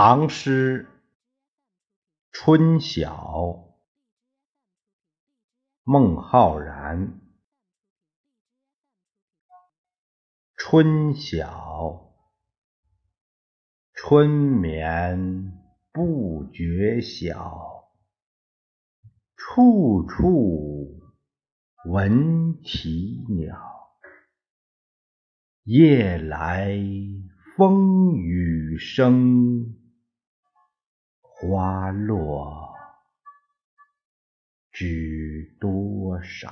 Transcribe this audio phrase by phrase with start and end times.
[0.00, 0.84] 唐诗
[2.30, 3.16] 《春晓》
[5.82, 7.20] 孟浩然。
[10.56, 12.14] 春晓，
[13.92, 15.52] 春眠
[15.90, 17.90] 不觉晓，
[19.34, 21.00] 处处
[21.86, 23.58] 闻啼鸟。
[25.64, 26.78] 夜来
[27.56, 29.74] 风雨声。
[31.40, 32.76] 花落
[34.72, 36.48] 知多少？